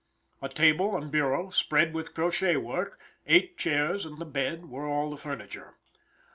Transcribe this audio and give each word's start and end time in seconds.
A 0.41 0.49
table 0.49 0.97
and 0.97 1.11
bureau, 1.11 1.51
spread 1.51 1.93
with 1.93 2.15
crotchet 2.15 2.57
work, 2.61 2.99
eight 3.27 3.55
chairs 3.55 4.03
and 4.03 4.17
the 4.17 4.25
bed, 4.25 4.65
were 4.67 4.87
all 4.87 5.11
the 5.11 5.15
furniture. 5.17 5.75